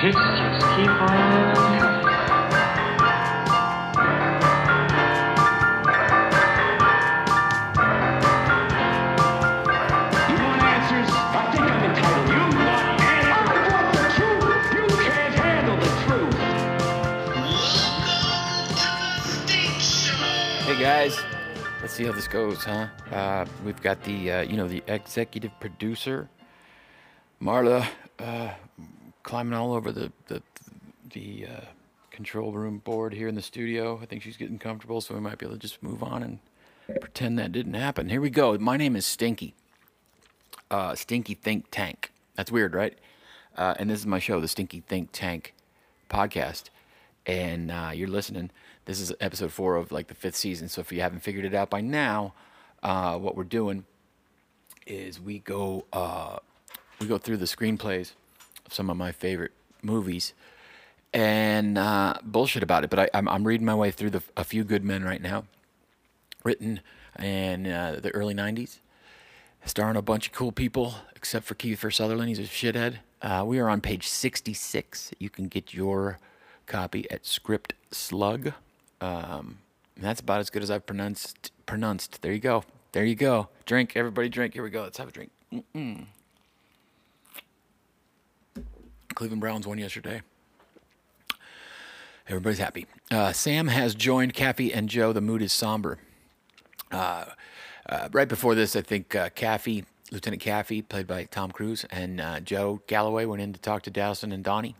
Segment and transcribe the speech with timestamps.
[0.00, 0.98] hits just keep on
[1.54, 1.84] coming.
[10.24, 11.10] You want answers?
[11.12, 12.28] I think I'm entitled.
[12.32, 13.28] You want answers?
[13.28, 14.44] I want the truth.
[14.72, 16.36] You can't handle the truth.
[20.64, 21.14] Hey guys,
[21.82, 22.86] let's see how this goes, huh?
[23.12, 26.30] Uh, we've got the, uh, you know, the executive producer,
[27.42, 27.86] Marla,
[28.18, 28.48] uh,
[29.22, 30.42] climbing all over the the,
[31.12, 31.64] the uh,
[32.10, 33.98] control room board here in the studio.
[34.02, 36.38] I think she's getting comfortable, so we might be able to just move on and
[37.00, 38.08] pretend that didn't happen.
[38.08, 38.56] Here we go.
[38.58, 39.54] My name is Stinky.
[40.70, 42.12] Uh, Stinky Think Tank.
[42.36, 42.96] That's weird, right?
[43.56, 45.54] Uh, and this is my show, the Stinky Think Tank
[46.08, 46.64] podcast.
[47.26, 48.50] And uh, you're listening.
[48.84, 50.68] This is episode four of like the fifth season.
[50.68, 52.34] So if you haven't figured it out by now,
[52.82, 53.84] uh, what we're doing
[54.86, 56.38] is we go uh,
[56.98, 58.12] we go through the screenplays
[58.70, 60.32] some of my favorite movies
[61.12, 62.90] and uh, bullshit about it.
[62.90, 65.44] But I, I'm, I'm reading my way through the, a few good men right now,
[66.44, 66.80] written
[67.18, 68.78] in uh, the early '90s
[69.64, 72.28] starring a bunch of cool people, except for Kiefer Sutherland.
[72.28, 72.98] He's a shithead.
[73.22, 75.12] Uh, we are on page 66.
[75.18, 76.18] You can get your
[76.66, 78.52] copy at Script Slug.
[79.00, 79.58] Um,
[79.96, 81.52] that's about as good as I've pronounced.
[81.66, 82.22] Pronounced.
[82.22, 82.64] There you go.
[82.92, 83.48] There you go.
[83.66, 84.28] Drink, everybody.
[84.28, 84.54] Drink.
[84.54, 84.82] Here we go.
[84.82, 85.30] Let's have a drink.
[85.52, 86.06] Mm-mm.
[89.14, 90.22] Cleveland Browns won yesterday.
[92.28, 92.86] Everybody's happy.
[93.10, 95.12] Uh, Sam has joined Kaffee and Joe.
[95.12, 95.98] The mood is somber.
[96.92, 97.24] Uh,
[98.12, 102.40] right before this, I think uh, Kaffee, Lieutenant Kaffee, played by Tom Cruise, and uh,
[102.40, 104.76] Joe Galloway went in to talk to Dawson and Donnie.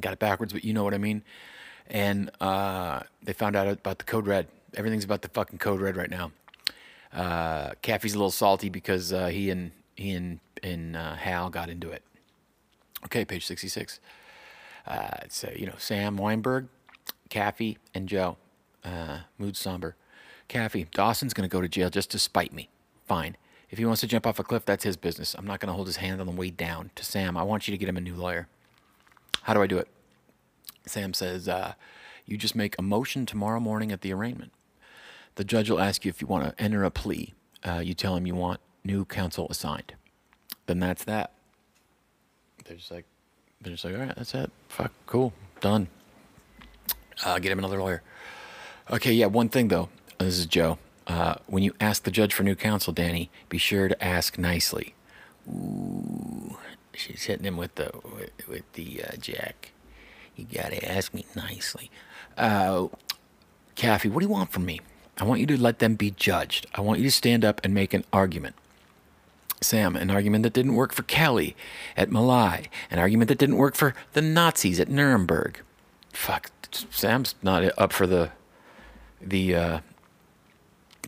[0.00, 1.22] Got it backwards, but you know what I mean.
[1.88, 4.46] And uh, they found out about the Code Red.
[4.74, 6.30] Everything's about the fucking Code Red right now.
[7.12, 11.68] Uh, Kaffee's a little salty because uh, he and he and, and uh, Hal got
[11.68, 12.02] into it.
[13.04, 14.00] Okay, page sixty-six.
[14.86, 16.68] Uh, it's uh, you know Sam Weinberg,
[17.28, 18.36] Kaffee, and Joe.
[18.84, 19.96] Uh, mood somber.
[20.48, 22.68] Kaffee, Dawson's going to go to jail just to spite me.
[23.06, 23.36] Fine.
[23.70, 25.34] If he wants to jump off a cliff, that's his business.
[25.34, 26.90] I'm not going to hold his hand on the way down.
[26.96, 28.48] To Sam, I want you to get him a new lawyer.
[29.42, 29.88] How do I do it?
[30.84, 31.72] Sam says, uh,
[32.26, 34.52] You just make a motion tomorrow morning at the arraignment.
[35.36, 37.32] The judge will ask you if you want to enter a plea.
[37.64, 39.94] Uh, you tell him you want new counsel assigned.
[40.66, 41.32] Then that's that.
[42.64, 43.04] They're just like,
[43.60, 44.50] they're just like, all right, that's it.
[44.68, 45.88] Fuck, cool, done.
[47.24, 48.02] Uh, get him another lawyer.
[48.90, 49.88] Okay, yeah, one thing though.
[50.18, 50.78] This is Joe.
[51.06, 54.94] Uh, when you ask the judge for new counsel, Danny, be sure to ask nicely.
[55.48, 56.56] Ooh,
[56.94, 59.72] she's hitting him with the with, with the uh, jack.
[60.36, 61.90] You gotta ask me nicely.
[62.36, 62.88] Uh,
[63.76, 64.80] Kaffee, what do you want from me?
[65.18, 66.66] I want you to let them be judged.
[66.74, 68.54] I want you to stand up and make an argument.
[69.64, 71.56] Sam, an argument that didn't work for Calley
[71.96, 75.60] at My Lai, an argument that didn't work for the Nazis at Nuremberg.
[76.12, 76.50] Fuck,
[76.90, 78.30] Sam's not up for the
[79.20, 79.80] the uh,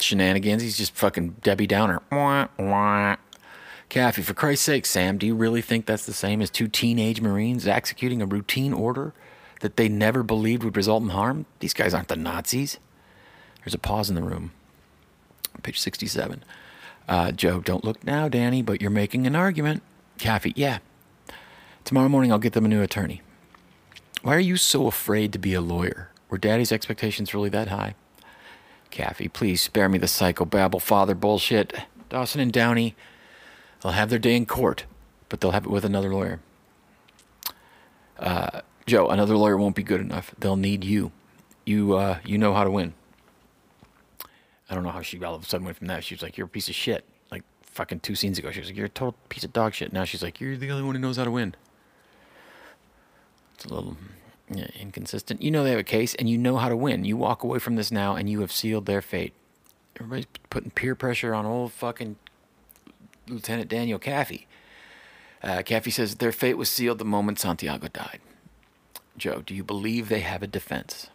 [0.00, 0.62] shenanigans.
[0.62, 2.00] He's just fucking Debbie Downer.
[2.10, 3.16] Wah.
[3.90, 7.20] Kaffee, for Christ's sake, Sam, do you really think that's the same as two teenage
[7.20, 9.12] Marines executing a routine order
[9.60, 11.46] that they never believed would result in harm?
[11.60, 12.78] These guys aren't the Nazis.
[13.64, 14.52] There's a pause in the room.
[15.62, 16.42] Page 67.
[17.08, 19.82] Uh, Joe, don't look now, Danny, but you're making an argument.
[20.18, 20.78] Kaffee, yeah.
[21.84, 23.20] Tomorrow morning I'll get them a new attorney.
[24.22, 26.10] Why are you so afraid to be a lawyer?
[26.30, 27.94] Were Daddy's expectations really that high?
[28.90, 31.74] Kaffee, please spare me the psychobabble father bullshit.
[32.08, 32.94] Dawson and Downey,
[33.82, 34.84] they'll have their day in court,
[35.28, 36.40] but they'll have it with another lawyer.
[38.18, 40.34] Uh, Joe, another lawyer won't be good enough.
[40.38, 41.12] They'll need you.
[41.66, 42.94] You, uh, you know how to win.
[44.68, 46.04] I don't know how she all of a sudden went from that.
[46.04, 48.68] She was like, "You're a piece of shit." Like fucking two scenes ago, she was
[48.68, 50.94] like, "You're a total piece of dog shit." Now she's like, "You're the only one
[50.94, 51.54] who knows how to win."
[53.54, 53.96] It's a little
[54.50, 55.42] yeah, inconsistent.
[55.42, 57.04] You know they have a case, and you know how to win.
[57.04, 59.32] You walk away from this now, and you have sealed their fate.
[59.96, 62.16] Everybody's putting peer pressure on old fucking
[63.28, 64.46] Lieutenant Daniel Kaffee.
[65.42, 68.20] Uh, Kaffee says their fate was sealed the moment Santiago died.
[69.16, 71.10] Joe, do you believe they have a defense?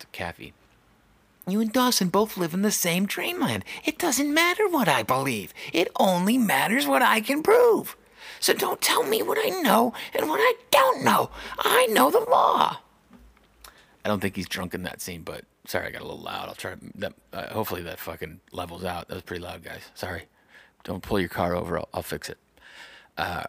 [0.00, 0.52] To Kaffee.
[1.48, 3.64] You and Dawson both live in the same dreamland.
[3.84, 5.54] It doesn't matter what I believe.
[5.72, 7.96] It only matters what I can prove.
[8.40, 11.30] So don't tell me what I know and what I don't know.
[11.56, 12.78] I know the law.
[14.04, 16.48] I don't think he's drunk in that scene, but sorry, I got a little loud.
[16.48, 16.74] I'll try.
[16.96, 19.06] That, uh, hopefully, that fucking levels out.
[19.06, 19.82] That was pretty loud, guys.
[19.94, 20.24] Sorry.
[20.82, 21.78] Don't pull your car over.
[21.78, 22.38] I'll, I'll fix it.
[23.16, 23.44] Uh,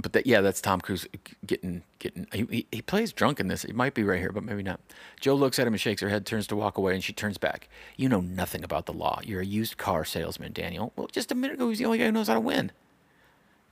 [0.00, 1.06] but that, yeah, that's Tom Cruise
[1.46, 2.26] getting getting.
[2.32, 3.64] He, he, he plays drunk in this.
[3.64, 4.80] It might be right here, but maybe not.
[5.20, 7.38] Joe looks at him and shakes her head, turns to walk away, and she turns
[7.38, 7.68] back.
[7.96, 9.20] You know nothing about the law.
[9.22, 10.92] You're a used car salesman, Daniel.
[10.96, 12.72] Well, just a minute ago, he was the only guy who knows how to win.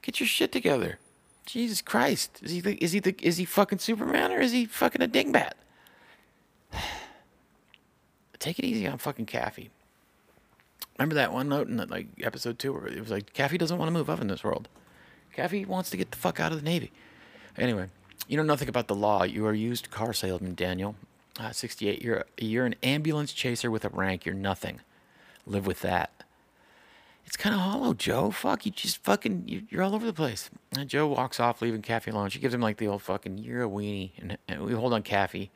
[0.03, 0.99] Get your shit together.
[1.45, 2.39] Jesus Christ.
[2.41, 5.09] Is he the, is he the, is he fucking Superman or is he fucking a
[5.09, 5.53] dingbat?
[8.39, 9.71] Take it easy on fucking Kaffee.
[10.99, 13.79] Remember that one note in that, like episode two where it was like Kaffee doesn't
[13.79, 14.69] want to move up in this world.
[15.33, 16.93] Kaffee wants to get the fuck out of the Navy.
[17.57, 17.87] Anyway,
[18.29, 19.23] you know nothing about the law.
[19.23, 20.95] You are a used car salesman, Daniel.
[21.39, 22.03] Uh, 68.
[22.03, 24.27] You're you're an ambulance chaser with a rank.
[24.27, 24.81] You're nothing.
[25.47, 26.11] Live with that.
[27.27, 28.31] It's kind of hollow, Joe.
[28.31, 30.51] Fuck, you just fucking, you, you're all over the place.
[30.77, 32.31] And Joe walks off, leaving Kaffee alone.
[32.31, 34.11] She gives him like the old fucking, you're a weenie.
[34.19, 35.51] And, and we hold on Kaffee.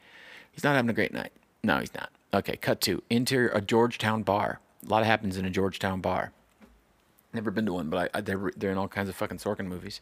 [0.53, 1.33] He's not having a great night.
[1.63, 2.11] No, he's not.
[2.33, 4.61] Okay, cut to interior a Georgetown bar.
[4.85, 6.33] A lot happens in a Georgetown bar.
[7.33, 9.67] Never been to one, but I, I, they're, they're in all kinds of fucking Sorkin
[9.67, 10.01] movies.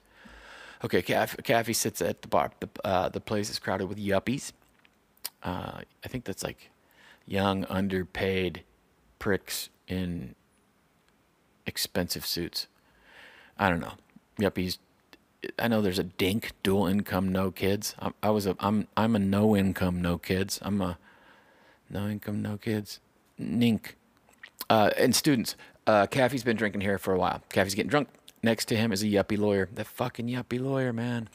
[0.84, 2.52] Okay, Caff, sits at the bar.
[2.60, 4.52] The, uh, the place is crowded with yuppies.
[5.42, 6.70] Uh, I think that's like
[7.26, 8.62] young, underpaid
[9.18, 10.34] pricks in
[11.66, 12.66] expensive suits.
[13.58, 13.94] I don't know.
[14.38, 14.78] Yuppies.
[15.58, 17.94] I know there's a dink, dual income, no kids.
[18.00, 20.58] I, I was a, I'm, I'm a no income, no kids.
[20.62, 20.98] I'm a
[21.88, 23.00] no income, no kids.
[23.40, 23.96] Nink.
[24.68, 25.56] Uh, and students.
[25.86, 27.42] Uh, Kaffee's been drinking here for a while.
[27.50, 28.08] Kaffee's getting drunk.
[28.42, 29.68] Next to him is a yuppie lawyer.
[29.74, 31.28] That fucking yuppie lawyer, man.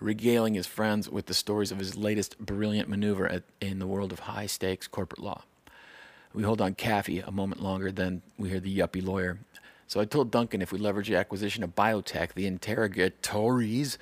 [0.00, 4.12] Regaling his friends with the stories of his latest brilliant maneuver at, in the world
[4.12, 5.42] of high stakes corporate law.
[6.32, 9.38] We hold on Kaffee a moment longer, then we hear the yuppie lawyer.
[9.86, 13.96] So I told Duncan if we leverage the acquisition of biotech, the interrogatories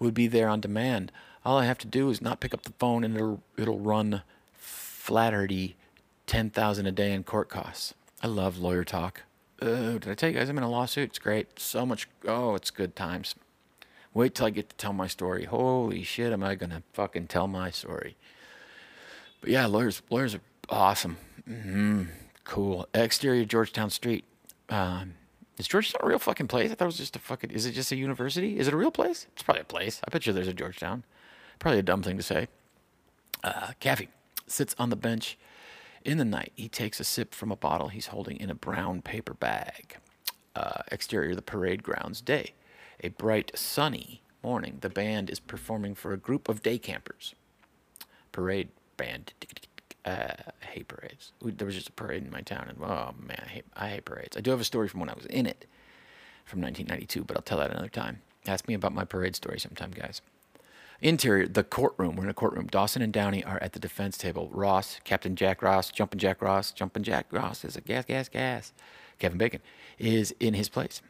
[0.00, 1.12] would be there on demand.
[1.44, 4.22] All I have to do is not pick up the phone and it'll, it'll run
[4.60, 5.74] Flatterty,
[6.26, 7.94] 10000 a day in court costs.
[8.26, 9.22] I love lawyer talk.
[9.62, 11.10] Uh, did I tell you guys I'm in a lawsuit?
[11.10, 11.60] It's great.
[11.60, 12.08] So much.
[12.26, 13.36] Oh, it's good times.
[14.14, 15.44] Wait till I get to tell my story.
[15.44, 18.16] Holy shit, am I gonna fucking tell my story?
[19.40, 21.18] But yeah, lawyers lawyers are awesome.
[21.48, 22.02] Mm-hmm.
[22.42, 22.88] Cool.
[22.92, 24.24] Exterior Georgetown Street.
[24.70, 25.14] Um,
[25.56, 26.72] is Georgetown a real fucking place?
[26.72, 27.52] I thought it was just a fucking.
[27.52, 28.58] Is it just a university?
[28.58, 29.28] Is it a real place?
[29.34, 30.00] It's probably a place.
[30.04, 31.04] I bet you there's a Georgetown.
[31.60, 32.48] Probably a dumb thing to say.
[33.44, 34.08] Uh, Kaffee
[34.48, 35.38] sits on the bench
[36.06, 36.52] in the night.
[36.54, 39.96] He takes a sip from a bottle he's holding in a brown paper bag.
[40.54, 42.52] Uh, exterior, the parade grounds day.
[43.02, 44.78] A bright, sunny morning.
[44.80, 47.34] The band is performing for a group of day campers.
[48.32, 49.34] Parade band.
[50.04, 51.32] Uh, I hate parades.
[51.42, 54.04] There was just a parade in my town, and oh man, I hate, I hate
[54.04, 54.36] parades.
[54.36, 55.66] I do have a story from when I was in it,
[56.44, 58.22] from 1992, but I'll tell that another time.
[58.46, 60.22] Ask me about my parade story sometime, guys.
[61.00, 62.16] Interior, the courtroom.
[62.16, 62.68] We're in a courtroom.
[62.68, 64.48] Dawson and Downey are at the defense table.
[64.50, 68.72] Ross, Captain Jack Ross, Jumping Jack Ross, Jumping Jack Ross is a gas, gas, gas.
[69.18, 69.60] Kevin Bacon
[69.98, 71.02] is in his place.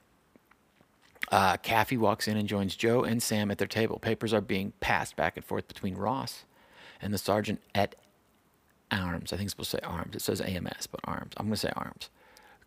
[1.30, 3.98] Uh, Kaffee walks in and joins Joe and Sam at their table.
[3.98, 6.44] Papers are being passed back and forth between Ross
[7.00, 7.96] and the sergeant at
[8.90, 9.32] arms.
[9.32, 10.14] I think it's supposed to say arms.
[10.14, 11.32] It says AMS, but arms.
[11.36, 12.10] I'm going to say arms.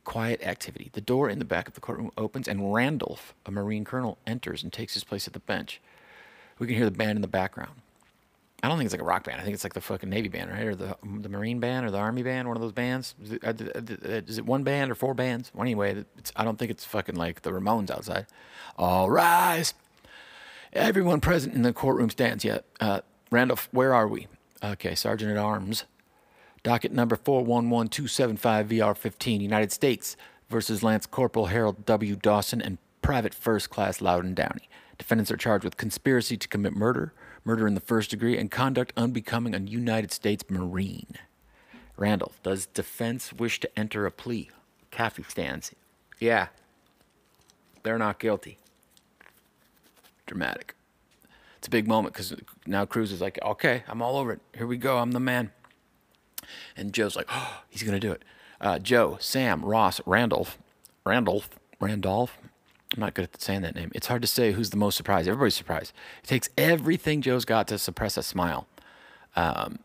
[0.04, 0.90] Quiet activity.
[0.94, 4.64] The door in the back of the courtroom opens, and Randolph, a Marine colonel, enters
[4.64, 5.82] and takes his place at the bench.
[6.60, 7.72] We can hear the band in the background.
[8.62, 9.40] I don't think it's like a rock band.
[9.40, 10.66] I think it's like the fucking Navy band, right?
[10.66, 13.16] Or the the Marine band or the Army band, one of those bands.
[13.24, 13.54] Is it, uh,
[14.38, 15.50] it one band or four bands?
[15.54, 16.04] Well, anyway,
[16.36, 18.26] I don't think it's fucking like the Ramones outside.
[18.78, 19.74] All rise.
[20.74, 22.66] Everyone present in the courtroom stands yet.
[22.82, 23.00] Uh,
[23.32, 24.28] Randolph, where are we?
[24.64, 25.86] Okay, Sergeant at Arms.
[26.62, 30.18] Docket number 411275 VR15, United States
[30.50, 32.16] versus Lance Corporal Harold W.
[32.18, 34.68] Dawson and Private First Class Louden Downey.
[35.00, 37.14] Defendants are charged with conspiracy to commit murder,
[37.44, 41.16] murder in the first degree, and conduct unbecoming a United States Marine.
[41.98, 44.52] Randolph, does defense wish to enter a plea?
[44.92, 45.74] Kaffee stands.
[46.20, 46.48] Yeah.
[47.84, 48.60] They're not guilty.
[50.28, 50.76] Dramatic.
[51.58, 54.42] It's a big moment because now Cruise is like, okay, I'm all over it.
[54.56, 54.98] Here we go.
[54.98, 55.52] I'm the man.
[56.76, 58.24] And Joe's like, oh, he's going to do it.
[58.62, 60.58] Uh, Joe, Sam, Ross, Randolph,
[61.06, 62.38] Randolph, Randolph,
[62.94, 63.92] I'm not good at saying that name.
[63.94, 65.28] It's hard to say who's the most surprised.
[65.28, 65.94] Everybody's surprised.
[66.24, 68.68] It takes everything Joe's got to suppress a smile.
[69.36, 69.80] Um,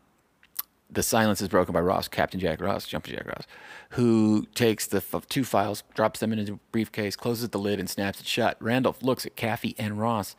[0.89, 3.45] the silence is broken by Ross, Captain Jack Ross, Jumping Jack Ross,
[3.91, 7.89] who takes the f- two files, drops them into a briefcase, closes the lid, and
[7.89, 8.57] snaps it shut.
[8.59, 10.35] Randolph looks at Kaffee and Ross,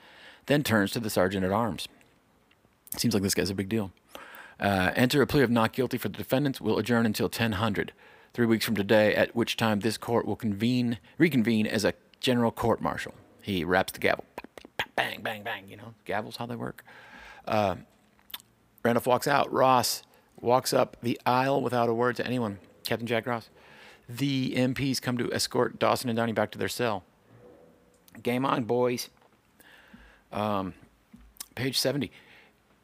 [0.47, 1.89] then turns to the sergeant at arms.
[2.97, 3.93] Seems like this guy's a big deal.
[4.59, 6.61] Uh, enter a plea of not guilty for the defendants.
[6.61, 7.93] Will adjourn until 1000,
[8.33, 11.93] three weeks from today, at which time this court will convene, reconvene as a
[12.27, 13.15] general court martial.
[13.41, 14.25] He raps the gavel.
[14.97, 15.69] Bang, bang, bang.
[15.69, 16.85] You know, gavels, how they work.
[17.47, 17.77] Uh,
[18.85, 19.53] Randolph walks out.
[19.53, 20.03] Ross
[20.41, 22.59] walks up the aisle without a word to anyone.
[22.85, 23.49] Captain Jack Ross.
[24.09, 27.05] The MPs come to escort Dawson and Downey back to their cell.
[28.21, 29.09] Game on, boys.
[30.33, 30.75] Um,
[31.55, 32.11] page 70.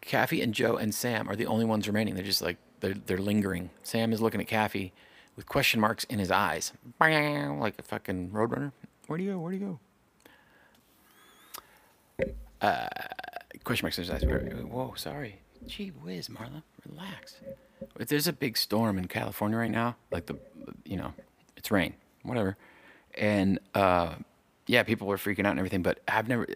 [0.03, 2.15] Kaffee and Joe and Sam are the only ones remaining.
[2.15, 3.71] They're just like, they're, they're lingering.
[3.83, 4.93] Sam is looking at Kaffee
[5.35, 6.73] with question marks in his eyes.
[7.59, 8.71] Like a fucking roadrunner.
[9.13, 9.39] Where do you go?
[9.41, 9.79] Where do you
[12.19, 12.67] go?
[12.67, 12.89] Uh,
[13.63, 14.25] question mark exercise.
[14.25, 15.39] Whoa, sorry.
[15.67, 17.37] Gee whiz, Marla, relax.
[18.01, 20.39] If there's a big storm in California right now, like the,
[20.87, 21.13] you know,
[21.59, 21.93] it's rain,
[22.23, 22.57] whatever,
[23.19, 24.15] and uh,
[24.67, 25.83] yeah, people were freaking out and everything.
[25.83, 26.47] But I've never,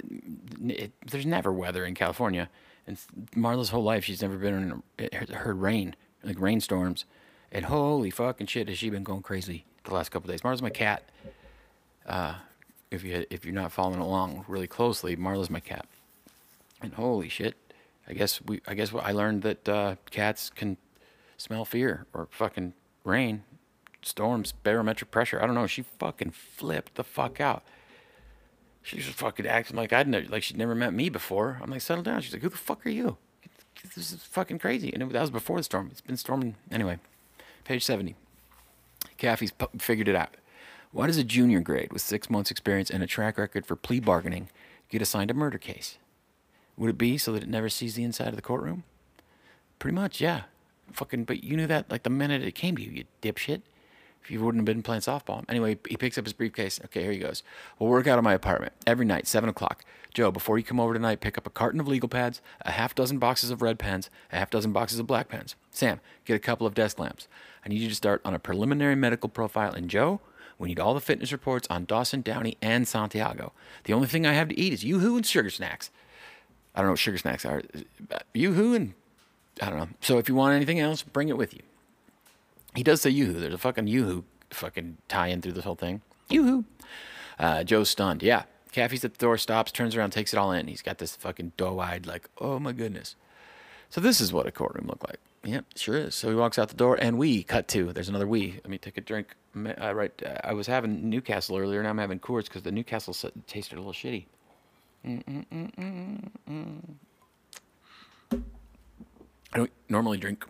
[0.66, 2.48] it, there's never weather in California.
[2.86, 2.96] And
[3.34, 5.94] Marla's whole life, she's never been in heard rain,
[6.24, 7.04] like rainstorms.
[7.52, 10.40] And holy fucking shit, has she been going crazy the last couple days?
[10.40, 11.02] Marla's my cat.
[12.06, 12.34] Uh,
[12.90, 15.86] if you if you're not following along really closely, Marla's my cat.
[16.80, 17.56] And holy shit,
[18.08, 20.76] I guess we I guess I learned that uh, cats can
[21.36, 23.42] smell fear or fucking rain,
[24.02, 25.42] storms, barometric pressure.
[25.42, 25.66] I don't know.
[25.66, 27.62] She fucking flipped the fuck out.
[28.82, 31.58] She was fucking acting like I'd never, like she'd never met me before.
[31.60, 32.20] I'm like, settle down.
[32.20, 33.16] She's like, who the fuck are you?
[33.94, 34.92] This is fucking crazy.
[34.92, 35.88] And it, that was before the storm.
[35.90, 36.98] It's been storming anyway.
[37.64, 38.14] Page 70.
[39.18, 40.36] Kaffee's figured it out.
[40.96, 44.00] Why does a junior grade with six months' experience and a track record for plea
[44.00, 44.48] bargaining
[44.88, 45.98] get assigned a murder case?
[46.78, 48.82] Would it be so that it never sees the inside of the courtroom?
[49.78, 50.44] Pretty much, yeah.
[50.92, 53.60] Fucking, but you knew that like the minute it came to you, you dipshit.
[54.24, 55.44] If you wouldn't have been playing softball.
[55.50, 56.80] Anyway, he picks up his briefcase.
[56.86, 57.42] Okay, here he goes.
[57.78, 59.84] We'll work out of my apartment every night, 7 o'clock.
[60.14, 62.94] Joe, before you come over tonight, pick up a carton of legal pads, a half
[62.94, 65.56] dozen boxes of red pens, a half dozen boxes of black pens.
[65.70, 67.28] Sam, get a couple of desk lamps.
[67.66, 69.74] I need you to start on a preliminary medical profile.
[69.74, 70.22] And Joe,
[70.58, 73.52] we need all the fitness reports on Dawson, Downey, and Santiago.
[73.84, 75.90] The only thing I have to eat is Yoo-Hoo and sugar snacks.
[76.74, 77.62] I don't know what sugar snacks are.
[78.34, 78.94] Yoo-Hoo and
[79.62, 79.88] I don't know.
[80.00, 81.60] So if you want anything else, bring it with you.
[82.74, 83.40] He does say yoo-hoo.
[83.40, 86.02] There's a fucking yoo-hoo fucking tie in through this whole thing.
[86.28, 86.64] Yoo-hoo.
[87.38, 88.22] Uh, Joe's stunned.
[88.22, 88.44] Yeah.
[88.72, 90.66] Kaffee's at the door, stops, turns around, takes it all in.
[90.66, 93.16] He's got this fucking doe-eyed, like, oh my goodness.
[93.88, 95.20] So this is what a courtroom looked like.
[95.44, 96.14] Yep, sure is.
[96.14, 97.92] So he walks out the door, and we cut to.
[97.92, 98.54] There's another we.
[98.54, 99.34] Let me take a drink.
[99.56, 100.12] Uh, right,
[100.42, 101.82] I was having Newcastle earlier.
[101.82, 103.14] Now I'm having Coors because the Newcastle
[103.46, 104.26] tasted a little shitty.
[105.06, 106.94] Mm-mm-mm-mm-mm.
[109.52, 110.44] I don't normally drink.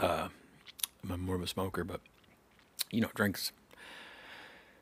[0.00, 0.28] Uh,
[1.08, 2.00] I'm more of a smoker, but
[2.90, 3.52] you know, drinks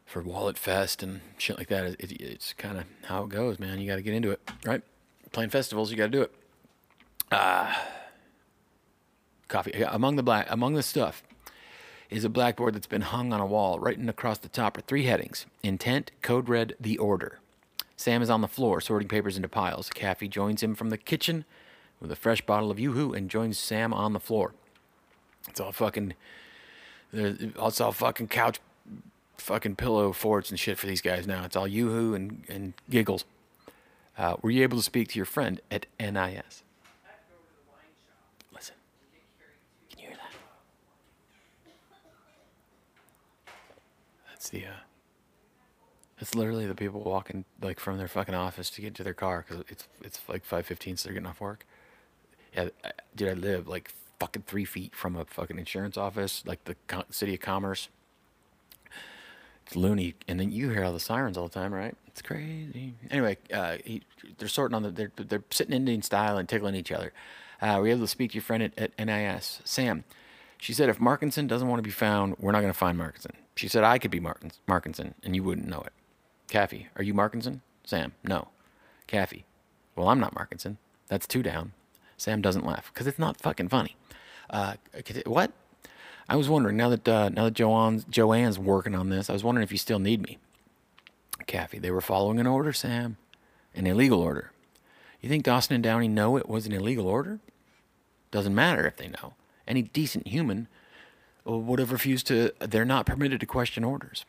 [0.05, 1.85] for Wallet Fest and shit like that.
[1.85, 3.81] It, it, it's kind of how it goes, man.
[3.81, 4.83] You got to get into it, right?
[5.33, 6.35] Playing festivals, you got to do it.
[7.33, 8.06] Ah, uh,
[9.49, 9.83] coffee.
[9.83, 11.23] Among the black, among the stuff,
[12.11, 13.79] is a blackboard that's been hung on a wall.
[13.79, 17.39] Written across the top are three headings: intent, code red, the order.
[17.97, 19.89] Sam is on the floor sorting papers into piles.
[19.91, 21.45] Kaffee joins him from the kitchen
[22.01, 24.53] with a fresh bottle of Yoo-Hoo and joins Sam on the floor.
[25.49, 26.15] It's all fucking.
[27.13, 28.61] It's all fucking couch,
[29.39, 31.45] fucking pillow forts and shit for these guys now.
[31.45, 33.25] It's all yoo-hoo and and giggles.
[34.19, 36.63] Uh, were you able to speak to your friend at NIS?
[38.55, 38.75] Listen,
[39.91, 40.33] can you hear that?
[44.47, 44.71] That's the.
[44.71, 44.77] Uh,
[46.19, 49.45] that's literally the people walking like from their fucking office to get to their car
[49.47, 51.67] because it's it's like five fifteen, so they're getting off work.
[52.57, 52.69] Yeah,
[53.15, 57.05] dude, I live like fucking three feet from a fucking insurance office, like the co-
[57.11, 57.89] city of commerce.
[59.67, 61.95] It's loony, and then you hear all the sirens all the time, right?
[62.07, 62.95] It's crazy.
[63.11, 64.03] Anyway, uh, he,
[64.39, 67.13] they're sorting on the they're they're sitting Indian style and tickling each other.
[67.61, 70.05] Uh, were you able to speak to your friend at, at NIS, Sam?
[70.59, 73.33] She said if Markinson doesn't want to be found, we're not going to find Markinson.
[73.55, 75.93] She said I could be Markins, Markinson, and you wouldn't know it.
[76.49, 77.61] Kaffee, are you Markinson?
[77.85, 78.49] Sam, no.
[79.07, 79.45] Kaffee,
[79.95, 80.77] well, I'm not Markinson.
[81.09, 81.73] That's two down.
[82.17, 83.97] Sam doesn't laugh because it's not fucking funny.
[84.49, 84.75] Uh,
[85.27, 85.53] what?
[86.29, 89.45] I was wondering now that uh, now that Joanne's Joanne's working on this, I was
[89.45, 90.39] wondering if you still need me.
[91.47, 93.17] Kaffee, they were following an order, Sam,
[93.75, 94.51] an illegal order.
[95.21, 97.39] You think Dawson and Downey know it was an illegal order?
[98.31, 99.35] Doesn't matter if they know.
[99.67, 100.69] Any decent human
[101.45, 102.53] would have refused to.
[102.61, 104.25] They're not permitted to question orders.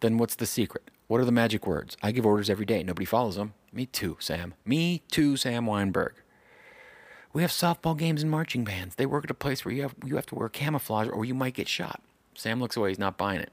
[0.00, 0.90] Then what's the secret?
[1.06, 1.96] What are the magic words?
[2.02, 2.82] I give orders every day.
[2.82, 3.54] Nobody follows them.
[3.72, 4.54] Me too, Sam.
[4.64, 6.14] Me too, Sam Weinberg.
[7.32, 8.94] We have softball games and marching bands.
[8.94, 11.34] They work at a place where you have you have to wear camouflage or you
[11.34, 12.00] might get shot.
[12.34, 12.90] Sam looks away.
[12.90, 13.52] He's not buying it.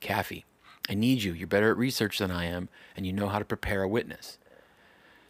[0.00, 0.44] Kaffee,
[0.88, 1.32] I need you.
[1.32, 4.38] You're better at research than I am, and you know how to prepare a witness.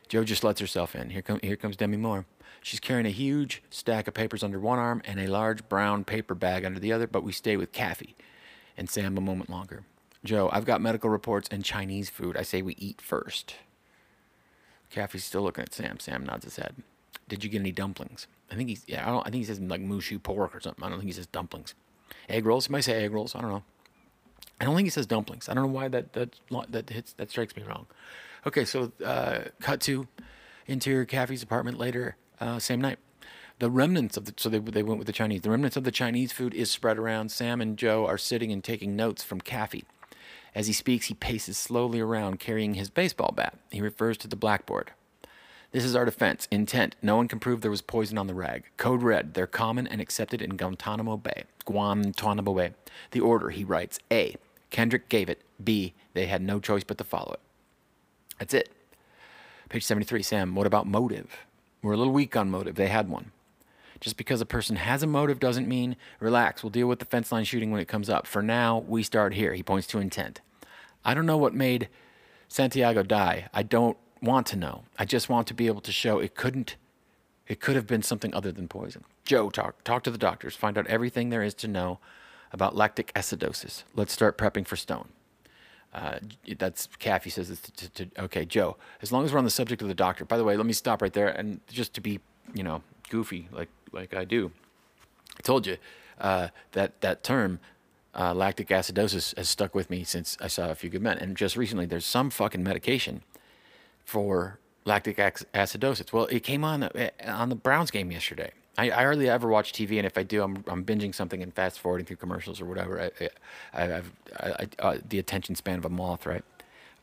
[0.09, 1.11] Joe just lets herself in.
[1.11, 2.26] Here, come, here comes Demi Moore.
[2.66, 6.35] She's carrying a huge stack of papers under one arm and a large brown paper
[6.35, 8.16] bag under the other, but we stay with Kaffee
[8.76, 9.85] and Sam a moment longer.
[10.25, 12.37] Joe, I've got medical reports and Chinese food.
[12.37, 13.54] I say we eat first.
[14.92, 16.00] Kaffee's still looking at Sam.
[16.00, 16.75] Sam nods his head.
[17.28, 18.26] Did you get any dumplings?
[18.50, 19.08] I think he's yeah.
[19.08, 19.20] I don't.
[19.20, 20.82] I think he says like mushu pork or something.
[20.82, 21.76] I don't think he says dumplings.
[22.28, 22.66] Egg rolls.
[22.66, 23.37] He might say egg rolls.
[23.37, 23.62] I don't know.
[24.61, 25.49] I don't think he says dumplings.
[25.49, 26.35] I don't know why that that
[26.70, 27.87] that hits that strikes me wrong.
[28.44, 30.08] Okay, so uh, cut to
[30.66, 32.99] interior Kaffee's apartment later, uh, same night.
[33.59, 35.40] The remnants of the so they they went with the Chinese.
[35.43, 37.31] The remnants of the Chinese food is spread around.
[37.31, 39.85] Sam and Joe are sitting and taking notes from Kaffee,
[40.55, 43.59] As he speaks, he paces slowly around carrying his baseball bat.
[43.71, 44.93] He refers to the blackboard.
[45.73, 46.49] This is our defense.
[46.50, 46.97] Intent.
[47.02, 48.64] No one can prove there was poison on the rag.
[48.76, 49.35] Code red.
[49.35, 51.45] They're common and accepted in Guantanamo Bay.
[51.64, 52.71] Guantanamo Bay.
[53.11, 54.37] The order, he writes A.
[54.71, 55.43] Kendrick gave it.
[55.62, 55.95] B.
[56.14, 57.40] They had no choice but to follow it.
[58.38, 58.71] That's it.
[59.69, 60.23] Page 73.
[60.23, 61.47] Sam, what about motive?
[61.87, 62.75] We're a little weak on motive.
[62.75, 63.31] They had one.
[64.00, 66.64] Just because a person has a motive doesn't mean relax.
[66.64, 68.26] We'll deal with the fence line shooting when it comes up.
[68.26, 69.55] For now, we start here.
[69.55, 70.40] He points to intent.
[71.05, 71.88] I don't know what made
[72.49, 73.49] Santiago die.
[73.55, 74.83] I don't want to know.
[74.99, 76.75] I just want to be able to show it couldn't.
[77.47, 79.05] It could have been something other than poison.
[79.25, 80.57] Joe, talk talk to the doctors.
[80.57, 82.00] Find out everything there is to know
[82.52, 83.85] about lactic acidosis.
[83.95, 85.11] Let's start prepping for stone.
[85.97, 86.19] Uh,
[86.59, 88.76] that's Kaffee says it's to, to, to, okay, Joe.
[89.00, 90.26] As long as we're on the subject of the doctor.
[90.26, 92.21] By the way, let me stop right there and just to be,
[92.53, 94.53] you know, goofy like like I do.
[95.38, 95.79] I told you
[96.21, 97.61] uh, that that term
[98.15, 101.17] uh, lactic acidosis has stuck with me since I saw a few good men.
[101.17, 103.23] And just recently, there's some fucking medication
[104.05, 106.12] for lactic acidosis.
[106.12, 108.50] Well, it came on uh, on the Browns game yesterday.
[108.78, 111.52] I, I, hardly ever watch TV, and if I do, I'm, I'm binging something and
[111.52, 113.11] fast forwarding through commercials or whatever.
[113.21, 113.28] I,
[113.73, 114.12] I, have
[114.78, 116.45] uh, the attention span of a moth, right?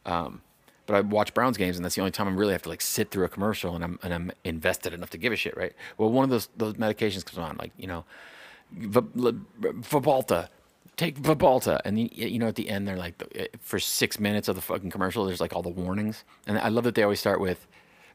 [0.05, 0.41] Um,
[0.85, 2.81] but I watch Browns games, and that's the only time I really have to like
[2.81, 5.73] sit through a commercial, and I'm and I'm invested enough to give a shit, right?
[5.97, 8.03] Well, one of those those medications comes on, like you know,
[8.75, 10.49] Fabhalta,
[10.97, 14.47] take Fabhalta, and the, you know at the end they're like eh, for six minutes
[14.47, 17.19] of the fucking commercial, there's like all the warnings, and I love that they always
[17.19, 17.65] start with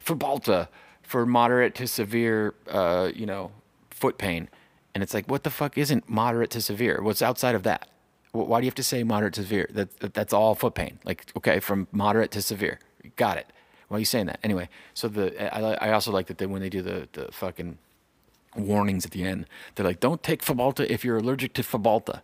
[0.05, 0.69] Fabhalta
[1.09, 3.51] for moderate to severe, uh, you know,
[3.89, 4.47] foot pain,
[4.95, 7.01] and it's like what the fuck isn't moderate to severe?
[7.03, 7.89] What's outside of that?
[8.33, 9.67] Why do you have to say moderate to severe?
[9.71, 10.99] That, that that's all foot pain.
[11.05, 12.79] Like okay, from moderate to severe.
[13.17, 13.47] Got it.
[13.89, 14.39] Why are you saying that?
[14.45, 17.79] Anyway, so the I, I also like that they, when they do the the fucking
[18.55, 22.21] warnings at the end, they're like, don't take Fabhalta if you're allergic to Fabhalta.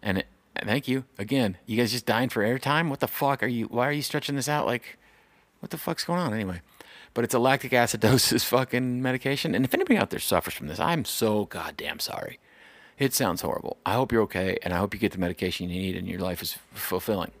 [0.00, 0.26] And it,
[0.64, 1.58] thank you again.
[1.66, 2.88] You guys just dying for airtime?
[2.88, 3.66] What the fuck are you?
[3.66, 4.64] Why are you stretching this out?
[4.64, 4.96] Like,
[5.60, 6.62] what the fuck's going on anyway?
[7.14, 9.54] But it's a lactic acidosis fucking medication.
[9.54, 12.38] And if anybody out there suffers from this, I'm so goddamn sorry.
[12.98, 13.78] It sounds horrible.
[13.84, 16.20] I hope you're okay, and I hope you get the medication you need and your
[16.20, 17.32] life is fulfilling.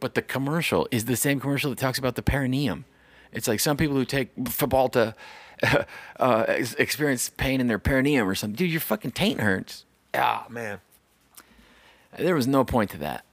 [0.00, 2.84] But the commercial is the same commercial that talks about the perineum.
[3.32, 5.14] It's like some people who take Fabhalta
[6.20, 8.56] uh, experience pain in their perineum or something.
[8.56, 9.84] Dude, your fucking taint hurts.
[10.14, 10.80] Ah, oh, man.
[12.18, 13.24] There was no point to that.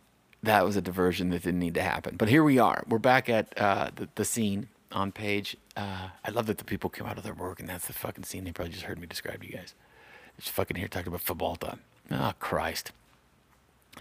[0.43, 2.17] That was a diversion that didn't need to happen.
[2.17, 2.83] But here we are.
[2.87, 5.57] We're back at uh, the, the scene on page.
[5.75, 8.23] Uh, I love that the people came out of their work and that's the fucking
[8.23, 9.75] scene they probably just heard me describe to you guys.
[10.37, 11.77] Just fucking here talking about Fabhalta.
[12.11, 12.91] Oh, Christ.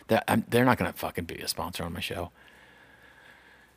[0.09, 2.31] That, I'm, they're not going to fucking be a sponsor on my show.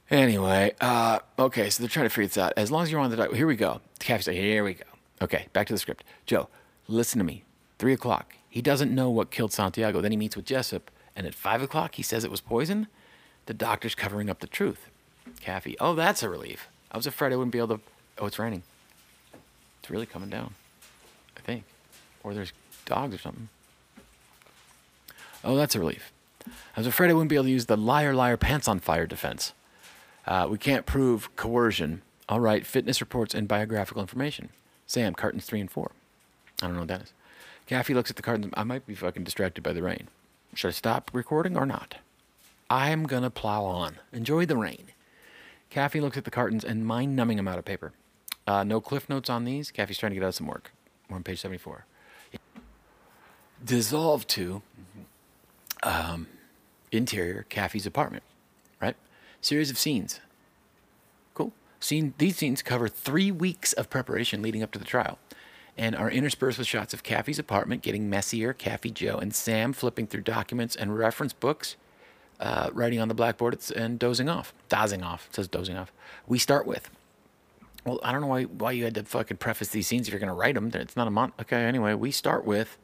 [0.09, 2.53] Anyway, uh, okay, so they're trying to figure this out.
[2.55, 3.81] As long as you're on the here we go.
[3.99, 4.85] The say, here we go.
[5.21, 6.03] Okay, back to the script.
[6.25, 6.47] Joe,
[6.87, 7.43] listen to me.
[7.77, 8.35] Three o'clock.
[8.49, 9.99] He doesn't know what killed Santiago.
[9.99, 12.87] Then he meets with Jessup, and at five o'clock he says it was poison.
[13.47, 14.89] The doctor's covering up the truth.
[15.41, 16.69] Kaffee, oh, that's a relief.
[16.91, 17.83] I was afraid I wouldn't be able to.
[18.19, 18.63] Oh, it's raining.
[19.81, 20.53] It's really coming down.
[21.37, 21.63] I think,
[22.23, 22.53] or there's
[22.85, 23.49] dogs or something.
[25.43, 26.11] Oh, that's a relief.
[26.75, 29.05] I was afraid I wouldn't be able to use the liar, liar, pants on fire
[29.05, 29.53] defense.
[30.25, 32.01] Uh, we can't prove coercion.
[32.29, 34.49] All right, fitness reports and biographical information.
[34.85, 35.91] Sam, cartons three and four.
[36.61, 37.13] I don't know what that is.
[37.67, 38.53] Kaffee looks at the cartons.
[38.55, 40.07] I might be fucking distracted by the rain.
[40.53, 41.97] Should I stop recording or not?
[42.69, 43.97] I'm gonna plow on.
[44.11, 44.87] Enjoy the rain.
[45.69, 47.93] Kaffee looks at the cartons and mind numbing amount of paper.
[48.45, 49.71] Uh, no cliff notes on these.
[49.71, 50.71] Kaffee's trying to get out some work.
[51.09, 51.85] We're on page 74.
[53.63, 54.61] Dissolve to
[55.83, 56.27] um,
[56.91, 58.23] interior Kaffee's apartment,
[58.81, 58.95] right?
[59.41, 60.19] Series of scenes.
[61.33, 61.51] Cool.
[61.79, 65.17] Scene, these scenes cover three weeks of preparation leading up to the trial
[65.77, 70.07] and are interspersed with shots of Kaffee's apartment getting messier, Kaffee Joe, and Sam flipping
[70.07, 71.75] through documents and reference books,
[72.39, 74.53] uh, writing on the blackboard and dozing off.
[74.69, 75.27] Dozing off.
[75.29, 75.91] It says dozing off.
[76.27, 76.89] We start with.
[77.85, 80.19] Well, I don't know why, why you had to fucking preface these scenes if you're
[80.19, 80.71] going to write them.
[80.73, 81.35] It's not a month.
[81.41, 82.77] Okay, anyway, we start with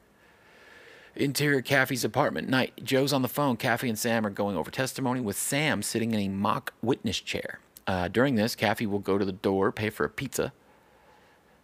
[1.14, 2.48] interior Kaffee's apartment.
[2.48, 2.72] Night.
[2.82, 3.56] Joe's on the phone.
[3.56, 7.60] Kaffee and Sam are going over testimony with Sam sitting in a mock witness chair.
[7.86, 10.52] Uh, during this, Kaffee will go to the door, pay for a pizza,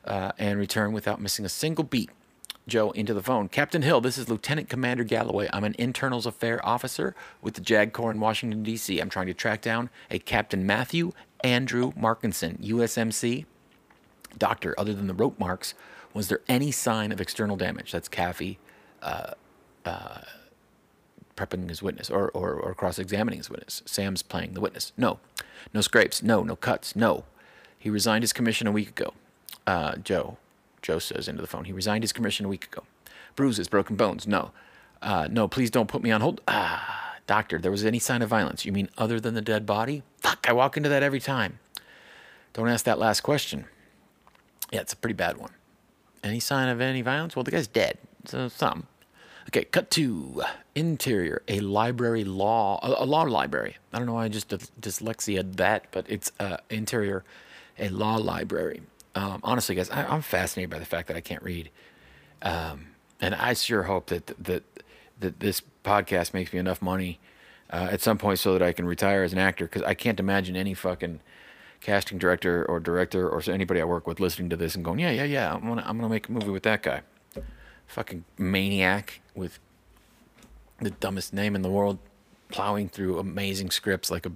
[0.05, 2.11] uh, and return without missing a single beat.
[2.67, 3.49] Joe into the phone.
[3.49, 5.49] Captain Hill, this is Lieutenant Commander Galloway.
[5.53, 8.99] I'm an internals affair officer with the JAG Corps in Washington, D.C.
[9.01, 13.47] I'm trying to track down a Captain Matthew Andrew Markinson, USMC.
[14.39, 15.75] Doctor, other than the rope marks,
[16.15, 17.93] was there any sign of external damage?
[17.93, 18.59] That's Kaffee
[19.03, 19.33] uh,
[19.85, 20.21] uh,
[21.37, 23.83] prepping his witness or, or, or cross examining his witness.
[23.87, 24.93] Sam's playing the witness.
[24.97, 25.19] No.
[25.73, 26.23] No scrapes.
[26.23, 26.43] No.
[26.43, 26.95] No cuts.
[26.95, 27.25] No.
[27.79, 29.15] He resigned his commission a week ago.
[29.67, 30.37] Uh, Joe.
[30.83, 31.65] Joe says into the phone.
[31.65, 32.85] He resigned his commission a week ago.
[33.37, 34.27] Bruises, broken bones.
[34.27, 34.53] No.
[35.03, 36.41] Uh, no, please don't put me on hold.
[36.47, 38.65] Ah, Doctor, there was any sign of violence.
[38.65, 40.03] You mean other than the dead body?
[40.19, 41.59] Fuck, I walk into that every time.
[42.53, 43.67] Don't ask that last question.
[44.73, 45.53] Yeah, it's a pretty bad one.
[46.23, 47.35] Any sign of any violence?
[47.37, 47.99] Well, the guy's dead.
[48.27, 48.87] So some.
[49.49, 50.43] Okay, cut to
[50.75, 53.79] interior, a library law, a, law library.
[53.93, 57.25] I don't know why I just dys- dyslexia that, but it's uh, interior,
[57.79, 58.83] a law library.
[59.15, 61.71] Um, honestly, guys, I, I'm fascinated by the fact that I can't read,
[62.43, 62.89] um,
[63.21, 64.63] and I sure hope that that
[65.19, 67.19] that this podcast makes me enough money
[67.71, 70.21] uh, at some point so that I can retire as an actor because I can't
[70.21, 71.21] imagine any fucking
[71.81, 75.11] casting director or director or anybody I work with listening to this and going, yeah,
[75.11, 77.03] yeah, yeah, I'm gonna I'm gonna make a movie with that guy
[77.91, 79.59] fucking maniac with
[80.81, 81.99] the dumbest name in the world,
[82.49, 84.33] plowing through amazing scripts like a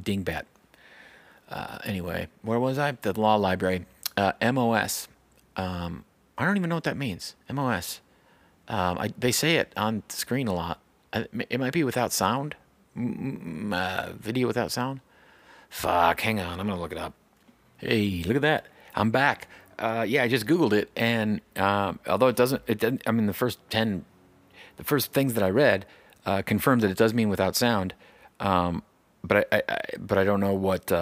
[0.00, 0.42] dingbat.
[1.48, 2.92] Uh, anyway, where was I?
[2.92, 3.86] The law library.
[4.16, 5.08] Uh, MOS.
[5.56, 6.04] Um,
[6.36, 7.36] I don't even know what that means.
[7.52, 8.00] MOS.
[8.68, 10.80] Um, I, they say it on screen a lot.
[11.12, 12.54] I, it might be without sound.
[12.96, 15.00] Uh, video without sound.
[15.68, 16.60] Fuck, hang on.
[16.60, 17.14] I'm to look it up.
[17.78, 18.66] Hey, look at that.
[18.94, 19.48] I'm back.
[19.78, 23.02] Uh, yeah, I just Googled it, and um, although it doesn't, it doesn't.
[23.06, 24.04] I mean, the first ten,
[24.76, 25.86] the first things that I read
[26.26, 27.94] uh, confirmed that it does mean without sound.
[28.40, 28.82] Um,
[29.24, 30.92] but I, I, I, but I don't know what.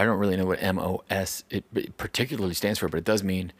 [0.00, 3.22] Uh, I don't really know what MOS it, it particularly stands for, but it does
[3.22, 3.52] mean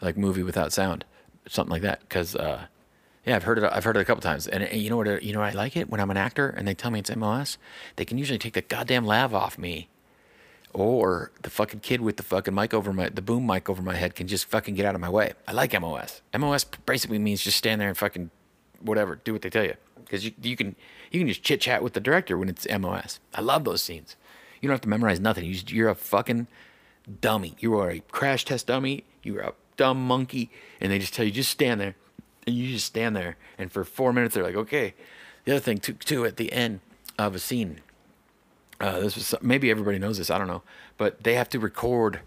[0.00, 1.04] like movie without sound,
[1.48, 2.00] something like that.
[2.00, 2.66] Because uh,
[3.26, 3.64] yeah, I've heard it.
[3.64, 5.22] I've heard it a couple times, and, and you know what?
[5.22, 7.58] You know, I like it when I'm an actor and they tell me it's MOS.
[7.96, 9.88] They can usually take the goddamn lav off me
[10.72, 13.96] or the fucking kid with the fucking mic over my the boom mic over my
[13.96, 15.32] head can just fucking get out of my way.
[15.46, 16.22] I like MOS.
[16.36, 18.30] MOS basically means just stand there and fucking
[18.80, 20.76] whatever, do what they tell you because you you can
[21.10, 23.20] you can just chit chat with the director when it's MOS.
[23.34, 24.16] I love those scenes.
[24.60, 25.44] You don't have to memorize nothing.
[25.44, 26.46] You just, you're a fucking
[27.20, 27.54] dummy.
[27.58, 29.04] You are a crash test dummy.
[29.22, 31.94] You're a dumb monkey, and they just tell you just stand there,
[32.46, 34.94] and you just stand there, and for four minutes they're like, okay.
[35.44, 36.80] The other thing too, too at the end
[37.18, 37.80] of a scene
[38.80, 40.30] uh, this was maybe everybody knows this.
[40.30, 40.62] I don't know,
[40.96, 42.20] but they have to record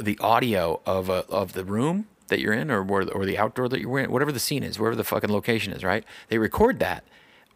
[0.00, 3.68] the audio of a, of the room that you're in, or where, or the outdoor
[3.68, 5.84] that you're in, whatever the scene is, wherever the fucking location is.
[5.84, 6.04] Right?
[6.28, 7.04] They record that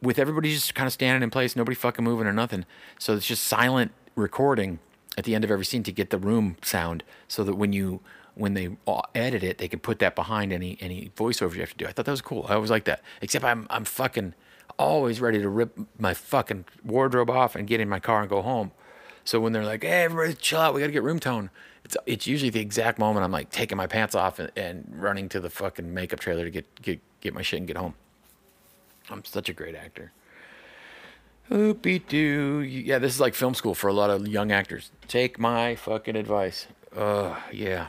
[0.00, 2.64] with everybody just kind of standing in place, nobody fucking moving or nothing.
[2.98, 4.80] So it's just silent recording
[5.16, 8.00] at the end of every scene to get the room sound, so that when you
[8.34, 8.76] when they
[9.14, 11.86] edit it, they can put that behind any any voiceover you have to do.
[11.86, 12.46] I thought that was cool.
[12.48, 13.02] I always like that.
[13.20, 14.34] Except I'm I'm fucking
[14.78, 18.42] always ready to rip my fucking wardrobe off and get in my car and go
[18.42, 18.72] home.
[19.24, 20.74] So when they're like, "Hey, everybody, chill out.
[20.74, 21.50] We got to get room tone,"
[21.84, 25.28] it's it's usually the exact moment I'm like taking my pants off and, and running
[25.30, 27.94] to the fucking makeup trailer to get get get my shit and get home.
[29.10, 30.12] I'm such a great actor.
[31.50, 32.60] Oopie doo.
[32.60, 34.90] Yeah, this is like film school for a lot of young actors.
[35.06, 36.66] Take my fucking advice.
[36.94, 37.88] Uh, yeah.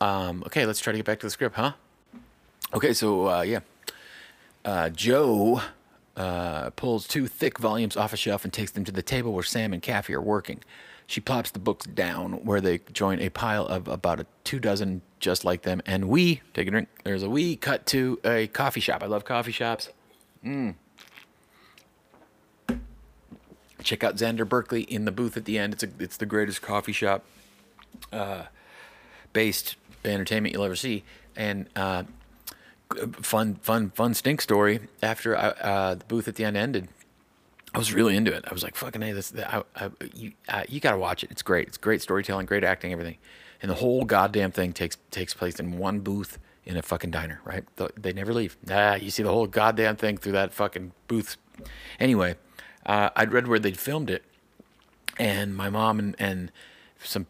[0.00, 1.72] Um, okay, let's try to get back to the script, huh?
[2.72, 3.60] Okay, so uh, yeah,
[4.64, 5.60] uh, Joe
[6.16, 9.42] uh, pulls two thick volumes off a shelf and takes them to the table where
[9.42, 10.62] Sam and Kaffee are working.
[11.06, 15.02] She plops the books down where they join a pile of about a two dozen
[15.18, 15.82] just like them.
[15.84, 16.88] And we take a drink.
[17.02, 19.02] There's a we cut to a coffee shop.
[19.02, 19.88] I love coffee shops.
[20.44, 20.76] Mm.
[23.82, 25.74] Check out Xander Berkeley in the booth at the end.
[25.74, 27.24] It's a, it's the greatest coffee shop
[28.12, 28.44] uh,
[29.32, 31.04] based entertainment you'll ever see.
[31.36, 32.04] And uh,
[33.12, 34.80] fun, fun, fun stink story.
[35.02, 36.88] After I, uh, the booth at the end ended,
[37.74, 38.44] I was really into it.
[38.48, 41.30] I was like, "Fucking hey, this, I, I, you, uh, you got to watch it.
[41.30, 41.68] It's great.
[41.68, 43.16] It's great storytelling, great acting, everything."
[43.62, 47.40] And the whole goddamn thing takes takes place in one booth in a fucking diner,
[47.44, 47.64] right?
[47.96, 48.56] They never leave.
[48.66, 51.36] Nah, you see the whole goddamn thing through that fucking booth.
[51.98, 52.36] Anyway,
[52.86, 54.24] uh, I'd read where they'd filmed it,
[55.18, 56.52] and my mom and, and
[57.02, 57.26] some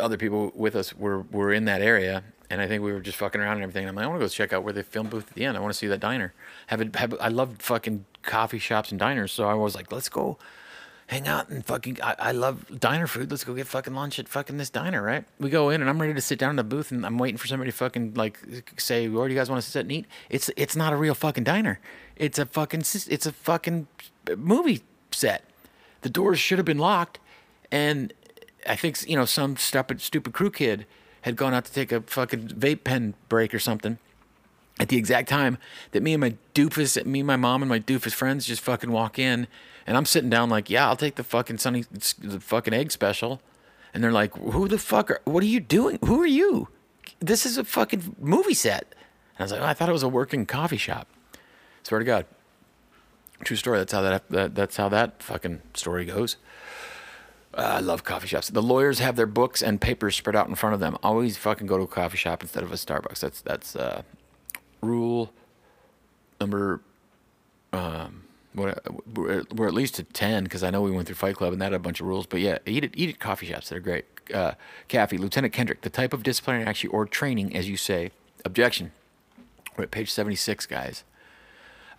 [0.00, 3.18] other people with us were were in that area, and I think we were just
[3.18, 3.88] fucking around and everything.
[3.88, 5.56] I'm like, I want to go check out where they filmed booth at the end.
[5.56, 6.32] I want to see that diner.
[6.68, 6.94] Have it.
[6.96, 10.38] Have, I love fucking coffee shops and diners, so I was like, let's go
[11.08, 11.98] hang out and fucking.
[12.02, 13.30] I, I love diner food.
[13.30, 15.24] Let's go get fucking lunch at fucking this diner, right?
[15.38, 17.36] We go in and I'm ready to sit down in the booth and I'm waiting
[17.36, 18.38] for somebody to fucking like
[18.76, 20.06] say, where do you guys want to sit and eat?
[20.30, 21.80] It's it's not a real fucking diner.
[22.16, 23.86] It's a fucking it's a fucking
[24.34, 25.44] movie set.
[26.02, 27.18] The doors should have been locked,
[27.70, 28.12] and
[28.68, 30.86] I think you know some stupid stupid crew kid
[31.22, 33.98] had gone out to take a fucking vape pen break or something
[34.78, 35.58] at the exact time
[35.92, 38.90] that me and my doofus, me and my mom and my doofus friends just fucking
[38.90, 39.46] walk in,
[39.86, 41.84] and I'm sitting down like, yeah, I'll take the fucking sunny,
[42.18, 43.40] the fucking egg special,
[43.94, 45.98] and they're like, who the fuck are, what are you doing?
[46.04, 46.68] Who are you?
[47.20, 48.94] This is a fucking movie set.
[49.38, 51.08] And I was like, oh, I thought it was a working coffee shop.
[51.82, 52.26] Swear to God.
[53.44, 53.78] True story.
[53.78, 56.36] That's how that, that that's how that fucking story goes.
[57.54, 58.48] Uh, I love coffee shops.
[58.50, 60.98] The lawyers have their books and papers spread out in front of them.
[61.02, 63.20] Always fucking go to a coffee shop instead of a Starbucks.
[63.20, 64.02] That's that's uh,
[64.82, 65.32] rule
[66.40, 66.82] number
[67.72, 71.52] um, We're, we're, at least at ten because I know we went through Fight Club
[71.52, 72.26] and that had a bunch of rules.
[72.26, 72.92] But yeah, eat it.
[72.94, 73.68] Eat at coffee shops.
[73.68, 74.06] They're great.
[74.32, 74.52] Uh,
[74.90, 78.10] Lieutenant Kendrick, the type of disciplinary action or training, as you say.
[78.44, 78.92] Objection.
[79.76, 81.04] We're at page seventy-six, guys.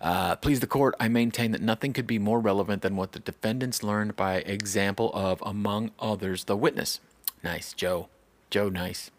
[0.00, 3.18] Uh, please the court, I maintain that nothing could be more relevant than what the
[3.18, 7.00] defendants learned by example of, among others, the witness.
[7.42, 8.08] Nice, Joe.
[8.50, 9.10] Joe, nice.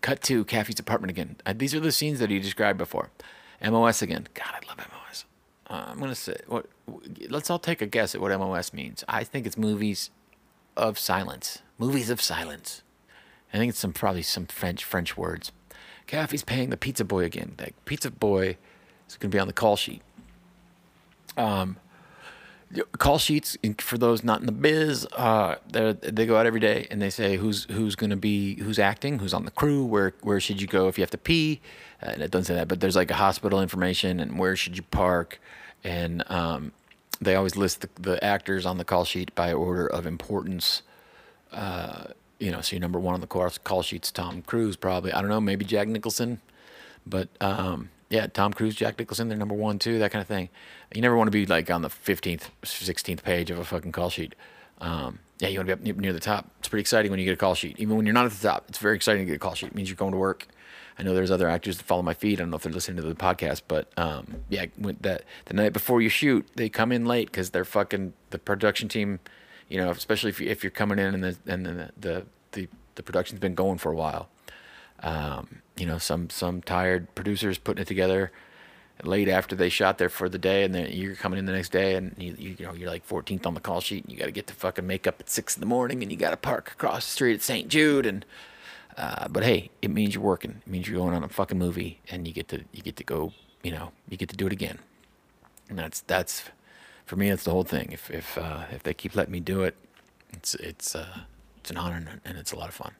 [0.00, 1.36] Cut to Kaffee's apartment again.
[1.46, 3.10] Uh, these are the scenes that he described before.
[3.62, 4.28] MOS again.
[4.34, 5.24] God, I love MOS.
[5.68, 6.66] Uh, I'm gonna say what.
[7.30, 9.02] Let's all take a guess at what MOS means.
[9.08, 10.10] I think it's movies
[10.76, 11.62] of silence.
[11.78, 12.82] Movies of silence.
[13.52, 15.52] I think it's some probably some French French words.
[16.06, 17.54] Kaffee's paying the pizza boy again.
[17.56, 18.58] The pizza boy
[19.08, 20.02] is going to be on the call sheet.
[21.36, 21.76] Um,
[22.98, 25.06] call sheets for those not in the biz.
[25.12, 28.78] Uh, they go out every day and they say who's who's going to be who's
[28.78, 31.60] acting, who's on the crew, where where should you go if you have to pee,
[32.00, 34.82] and it doesn't say that, but there's like a hospital information and where should you
[34.82, 35.40] park,
[35.82, 36.72] and um,
[37.20, 40.82] they always list the, the actors on the call sheet by order of importance.
[41.52, 45.12] Uh, you know, so number one on the call, call sheets, Tom Cruise probably.
[45.12, 46.40] I don't know, maybe Jack Nicholson,
[47.06, 50.48] but um, yeah, Tom Cruise, Jack Nicholson, they're number one, too, that kind of thing.
[50.94, 54.08] You never want to be like on the 15th, 16th page of a fucking call
[54.08, 54.36] sheet.
[54.78, 56.48] Um, yeah, you want to be up near the top.
[56.60, 57.76] It's pretty exciting when you get a call sheet.
[57.78, 59.70] Even when you're not at the top, it's very exciting to get a call sheet.
[59.70, 60.46] It means you're going to work.
[60.96, 62.38] I know there's other actors that follow my feed.
[62.38, 64.66] I don't know if they're listening to the podcast, but um, yeah,
[65.00, 68.88] that the night before you shoot, they come in late because they're fucking the production
[68.88, 69.18] team.
[69.68, 72.68] You know, especially if you, if you're coming in and the and the the the,
[72.94, 74.28] the production's been going for a while.
[75.00, 78.32] Um, you know, some some tired producers putting it together
[79.02, 81.72] late after they shot there for the day, and then you're coming in the next
[81.72, 84.26] day, and you you, know you're like 14th on the call sheet, and you got
[84.26, 86.72] to get to fucking makeup at six in the morning, and you got to park
[86.72, 87.68] across the street at St.
[87.68, 88.24] Jude, and
[88.96, 90.62] uh, but hey, it means you're working.
[90.66, 93.04] It means you're going on a fucking movie, and you get to you get to
[93.04, 94.78] go, you know, you get to do it again,
[95.68, 96.44] and that's that's
[97.04, 97.30] for me.
[97.30, 97.90] That's the whole thing.
[97.90, 99.74] If if uh, if they keep letting me do it,
[100.32, 101.20] it's it's uh,
[101.58, 102.92] it's an honor and it's a lot of fun.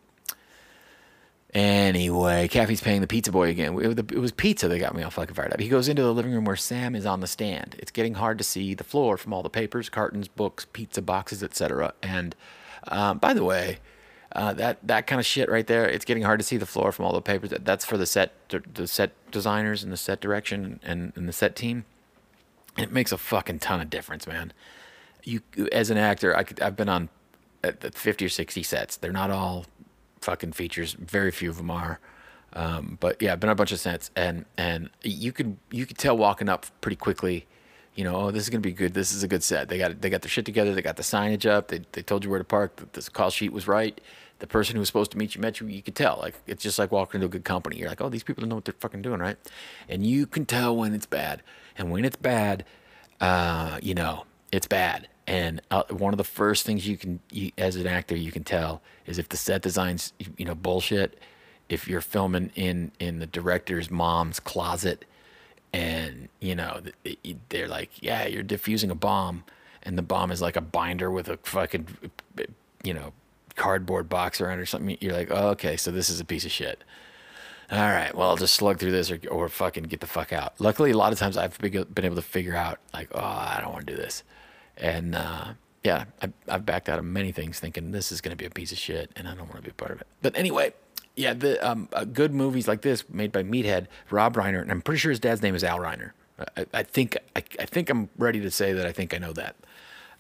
[1.55, 3.79] Anyway, Kaffee's paying the pizza boy again.
[3.79, 5.61] It was pizza that got me all fucking fired up.
[5.61, 7.77] He goes into the living room where Sam is on the stand.
[7.79, 11.45] It's getting hard to see the floor from all the papers, cartons, books, pizza boxes,
[11.45, 11.95] etc.
[12.03, 12.35] And
[12.89, 13.79] um, by the way,
[14.33, 15.89] uh, that that kind of shit right there.
[15.89, 17.53] It's getting hard to see the floor from all the papers.
[17.61, 18.33] That's for the set
[18.75, 21.85] the set designers and the set direction and, and the set team.
[22.77, 24.53] It makes a fucking ton of difference, man.
[25.23, 27.11] You as an actor, I could, I've been on
[27.63, 28.97] uh, 50 or 60 sets.
[28.97, 29.67] They're not all
[30.25, 30.95] fucking features.
[30.95, 32.01] Very few of them are.
[32.55, 36.17] Um, but yeah, been a bunch of sets, and and you could you could tell
[36.17, 37.47] walking up pretty quickly,
[37.95, 38.95] you know, oh, this is gonna be good.
[38.95, 39.69] This is a good set.
[39.69, 40.75] They got they got their shit together.
[40.75, 41.69] They got the signage up.
[41.69, 42.77] They they told you where to park.
[42.77, 44.01] The, the call sheet was right.
[44.39, 45.67] The person who was supposed to meet you met you.
[45.67, 46.19] You could tell.
[46.21, 47.77] Like it's just like walking into a good company.
[47.77, 49.37] You're like, oh, these people know what they're fucking doing, right?
[49.89, 51.43] And you can tell when it's bad.
[51.77, 52.65] And when it's bad,
[53.21, 55.09] uh, you know, it's bad.
[55.27, 58.45] And uh, one of the first things you can, you, as an actor, you can
[58.45, 61.19] tell is if the set design's, you know, bullshit.
[61.67, 65.07] If you're filming in in the director's mom's closet,
[65.73, 66.83] and you know
[67.49, 69.45] they're like, yeah, you're diffusing a bomb,
[69.83, 71.87] and the bomb is like a binder with a fucking,
[72.83, 73.15] you know,
[73.57, 74.99] cardboard box around or something.
[75.01, 76.85] You're like, oh, okay, so this is a piece of shit.
[77.71, 80.53] All right, well, I'll just slug through this or, or fucking get the fuck out.
[80.59, 83.73] Luckily, a lot of times I've been able to figure out, like, oh, I don't
[83.73, 84.23] want to do this.
[84.77, 88.37] And uh, yeah, I, I've backed out of many things thinking this is going to
[88.37, 90.07] be a piece of shit and I don't want to be a part of it.
[90.23, 90.73] But anyway,
[91.17, 94.83] yeah, the um, uh, good movies like this made by Meathead, Rob Reiner, and I'm
[94.83, 96.11] pretty sure his dad's name is Al Reiner.
[96.57, 99.33] I, I think I, I, think I'm ready to say that I think I know
[99.35, 99.55] that.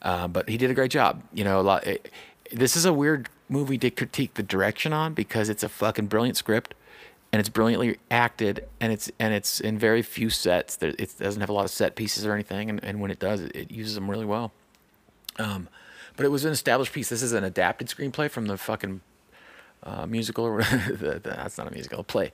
[0.00, 1.22] Uh, but he did a great job.
[1.32, 1.86] You know, a lot.
[1.86, 2.12] It,
[2.52, 6.36] this is a weird movie to critique the direction on because it's a fucking brilliant
[6.36, 6.74] script
[7.34, 10.78] and it's brilliantly acted and it's and it's in very few sets.
[10.80, 13.40] It doesn't have a lot of set pieces or anything, and, and when it does,
[13.40, 14.52] it, it uses them really well.
[15.40, 15.68] Um,
[16.14, 17.08] but it was an established piece.
[17.08, 19.00] This is an adapted screenplay from the fucking
[19.82, 22.30] uh, musical or the, that's not a musical, a play.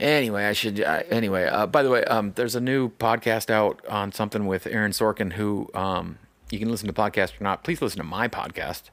[0.00, 0.80] Anyway, I should.
[0.80, 4.66] Uh, anyway, uh, by the way, um, there's a new podcast out on something with
[4.66, 5.34] Aaron Sorkin.
[5.34, 6.18] Who um,
[6.50, 7.62] you can listen to podcast or not.
[7.62, 8.90] Please listen to my podcast.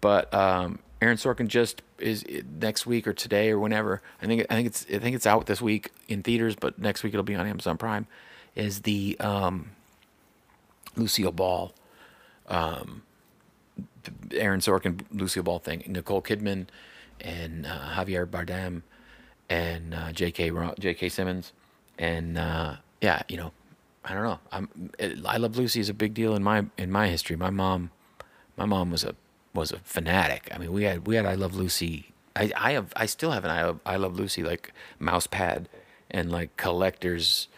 [0.00, 2.24] But um, Aaron Sorkin just is
[2.60, 4.00] next week or today or whenever.
[4.22, 7.02] I think I think it's I think it's out this week in theaters, but next
[7.02, 8.06] week it'll be on Amazon Prime.
[8.54, 9.70] Is the um,
[10.94, 11.74] Lucille Ball,
[12.46, 13.02] um,
[14.30, 15.82] Aaron Sorkin Lucille Ball thing?
[15.88, 16.68] Nicole Kidman
[17.20, 18.82] and uh, Javier Bardem
[19.50, 20.52] and uh, J.K.
[20.78, 21.08] J.K.
[21.08, 21.52] Simmons
[21.98, 23.50] and uh, yeah, you know,
[24.04, 24.38] I don't know.
[24.52, 24.90] I'm,
[25.26, 27.34] I Love Lucy is a big deal in my in my history.
[27.34, 27.90] My mom,
[28.56, 29.16] my mom was a
[29.54, 30.48] was a fanatic.
[30.54, 32.12] I mean, we had we had I Love Lucy.
[32.34, 35.68] I I have I still have an I Love, I Love Lucy like mouse pad
[36.10, 37.48] and like collectors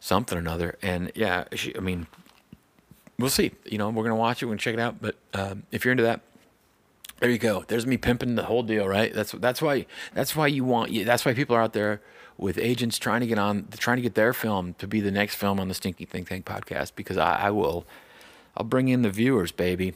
[0.00, 0.76] something or another.
[0.82, 2.06] And yeah, she, I mean,
[3.18, 3.52] we'll see.
[3.64, 4.46] You know, we're gonna watch it.
[4.46, 5.00] We're gonna check it out.
[5.00, 6.20] But um, if you're into that,
[7.20, 7.64] there you go.
[7.66, 9.12] There's me pimping the whole deal, right?
[9.14, 10.92] That's that's why that's why you want.
[11.04, 12.00] That's why people are out there
[12.36, 15.36] with agents trying to get on, trying to get their film to be the next
[15.36, 17.86] film on the Stinky Think Tank podcast because I, I will,
[18.56, 19.94] I'll bring in the viewers, baby.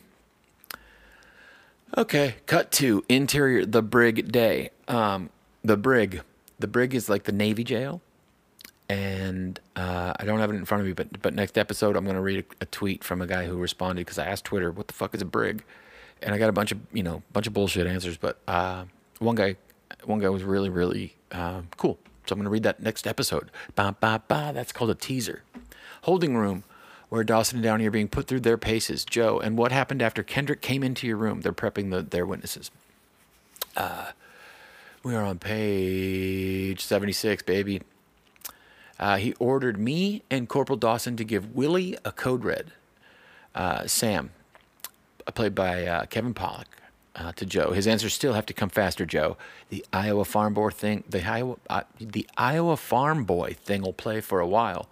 [1.97, 4.71] Okay, cut to interior the brig day.
[4.89, 5.31] Um,
[5.63, 6.23] the brig,
[6.59, 8.01] the brig is like the Navy jail,
[8.89, 10.93] and uh, I don't have it in front of me.
[10.95, 14.05] But but next episode, I'm gonna read a, a tweet from a guy who responded
[14.05, 15.65] because I asked Twitter, "What the fuck is a brig?"
[16.23, 18.17] And I got a bunch of you know bunch of bullshit answers.
[18.17, 18.85] But uh,
[19.21, 19.57] one guy,
[20.05, 21.99] one guy was really really uh, cool.
[22.27, 23.51] So I'm gonna read that next episode.
[23.77, 24.51] Ba ba ba.
[24.53, 25.45] That's called a teaser.
[26.03, 26.65] Holding room
[27.09, 29.05] where Dawson and Downey are being put through their paces.
[29.05, 31.41] Joe, and what happened after Kendrick came into your room?
[31.41, 32.71] They're prepping the, their witnesses.
[33.77, 34.13] Uh,
[35.03, 37.83] we are on page 76, baby.
[38.99, 42.73] Uh, he ordered me and Corporal Dawson to give Willie a code red.
[43.55, 44.31] Uh, Sam,
[45.27, 46.67] uh, played by uh, Kevin Pollak,
[47.17, 47.73] uh, to Joe.
[47.73, 49.37] His answers still have to come faster, Joe.
[49.71, 54.21] The Iowa farm boy thing, the Iowa, uh, the Iowa farm boy thing will play
[54.21, 54.89] for a while,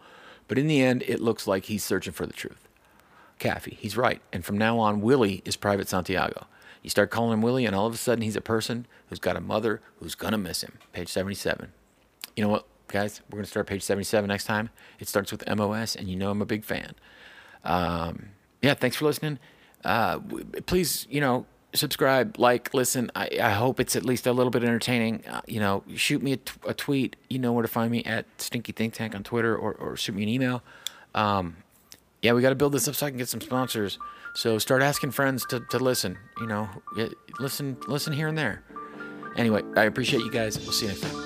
[0.49, 2.69] but in the end, it looks like he's searching for the truth.
[3.39, 6.47] Kaffee, he's right, and from now on, Willie is Private Santiago.
[6.83, 9.37] You start calling him Willie, and all of a sudden, he's a person who's got
[9.37, 10.79] a mother who's gonna miss him.
[10.93, 11.73] Page seventy-seven.
[12.37, 13.23] You know what, guys?
[13.31, 14.71] We're gonna start page seventy-seven next time.
[15.01, 16.95] It starts with MOS, and you know I'm a big fan.
[17.65, 18.31] Um,
[18.61, 19.39] yeah, thanks for listening.
[19.85, 20.19] Uh,
[20.67, 23.11] please, you know, subscribe, like, listen.
[23.15, 25.25] I, I hope it's at least a little bit entertaining.
[25.27, 27.17] Uh, you know, shoot me a, t- a tweet.
[27.29, 30.15] You know where to find me at Stinky Think Tank on Twitter, or, or shoot
[30.15, 30.63] me an email.
[31.15, 31.57] Um,
[32.23, 33.99] yeah, we got to build this up so I can get some sponsors.
[34.35, 36.19] So start asking friends to, to listen.
[36.41, 36.69] You know,
[37.39, 38.63] listen, listen here and there.
[39.37, 40.59] Anyway, I appreciate you guys.
[40.59, 41.24] We'll see you next time.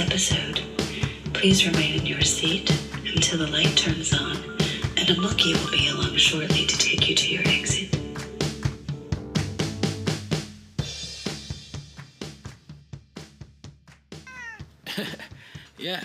[0.00, 0.62] Episode.
[1.34, 2.70] Please remain in your seat
[3.14, 4.36] until the light turns on,
[4.96, 7.96] and a monkey will be along shortly to take you to your exit.
[15.78, 16.04] Yeah.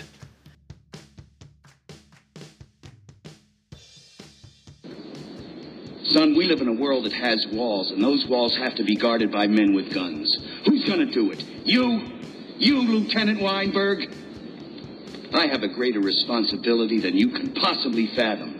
[6.04, 8.96] Son, we live in a world that has walls, and those walls have to be
[8.96, 10.34] guarded by men with guns.
[10.64, 11.44] Who's gonna do it?
[11.64, 12.15] You?
[12.58, 14.14] You, Lieutenant Weinberg?
[15.34, 18.54] I have a greater responsibility than you can possibly fathom.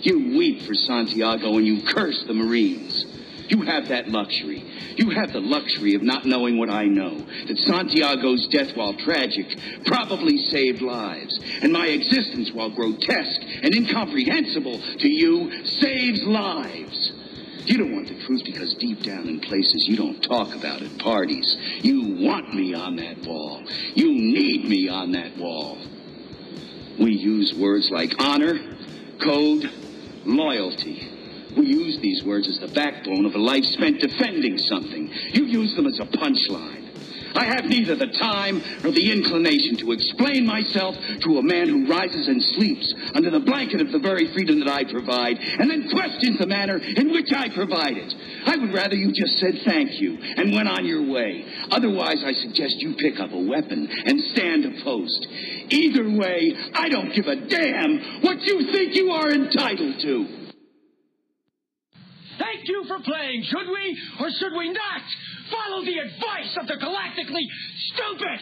[0.00, 3.06] You weep for Santiago and you curse the Marines.
[3.48, 4.62] You have that luxury.
[4.96, 7.16] You have the luxury of not knowing what I know.
[7.46, 9.46] That Santiago's death, while tragic,
[9.86, 11.38] probably saved lives.
[11.62, 17.11] And my existence, while grotesque and incomprehensible to you, saves lives.
[17.64, 20.98] You don't want the truth because deep down in places you don't talk about at
[20.98, 21.56] parties.
[21.82, 23.62] You want me on that wall.
[23.94, 25.78] You need me on that wall.
[26.98, 28.58] We use words like honor,
[29.22, 29.70] code,
[30.24, 31.08] loyalty.
[31.56, 35.10] We use these words as the backbone of a life spent defending something.
[35.32, 36.81] You use them as a punchline.
[37.34, 41.86] I have neither the time nor the inclination to explain myself to a man who
[41.86, 45.88] rises and sleeps under the blanket of the very freedom that I provide and then
[45.90, 48.14] questions the manner in which I provide it.
[48.46, 51.44] I would rather you just said thank you and went on your way.
[51.70, 55.26] Otherwise, I suggest you pick up a weapon and stand a post.
[55.70, 60.41] Either way, I don't give a damn what you think you are entitled to.
[62.38, 63.44] Thank you for playing.
[63.44, 65.02] Should we or should we not
[65.50, 67.46] follow the advice of the galactically
[67.92, 68.40] stupid?